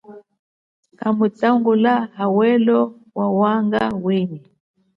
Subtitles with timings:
[0.99, 2.79] Kamutangula hawelo
[3.17, 4.41] wawanga wenyi.